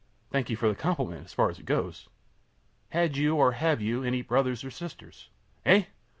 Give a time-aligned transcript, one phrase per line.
[0.03, 0.07] Q.
[0.31, 2.09] Thank you for the compliment, as far as it goes.
[2.89, 5.29] Had you, or have you, any brothers or sisters?
[5.63, 5.69] A.
[5.75, 5.83] Eh!